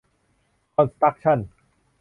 [0.73, 1.39] คอนสตรัคชั่น